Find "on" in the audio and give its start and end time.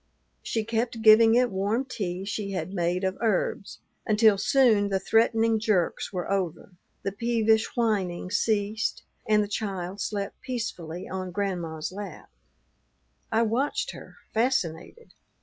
11.07-11.29